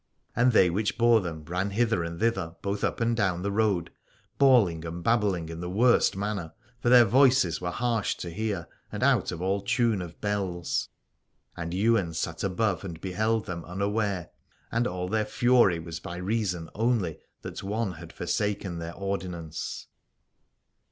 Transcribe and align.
And 0.35 0.51
they 0.51 0.71
which 0.71 0.97
bore 0.97 1.21
them 1.21 1.45
ran 1.45 1.69
hither 1.69 2.03
and 2.03 2.19
thither 2.19 2.55
both 2.63 2.83
up 2.83 2.99
and 3.01 3.15
down 3.15 3.43
the 3.43 3.51
road, 3.51 3.91
bawling 4.39 4.83
and 4.83 5.03
babbling 5.03 5.47
in 5.47 5.59
the 5.59 5.69
worst 5.69 6.15
manner: 6.17 6.53
for 6.79 6.89
their 6.89 7.05
voices 7.05 7.61
were 7.61 7.69
harsh 7.69 8.15
to 8.15 8.31
hear, 8.31 8.65
and 8.91 9.03
out 9.03 9.31
of 9.31 9.43
all 9.43 9.61
tune 9.61 10.01
of 10.01 10.19
bells. 10.19 10.89
And 11.55 11.71
Ywain 11.71 12.15
sat 12.15 12.43
above 12.43 12.83
and 12.83 12.99
beheld 12.99 13.45
them 13.45 13.63
unaware: 13.63 14.31
and 14.71 14.87
all 14.87 15.07
their 15.07 15.23
fury 15.23 15.77
was 15.77 15.99
by 15.99 16.15
reason 16.17 16.71
only 16.73 17.19
that 17.43 17.61
one 17.61 17.91
had 17.91 18.11
forsaken 18.11 18.79
their 18.79 18.95
ordinance. 18.95 19.85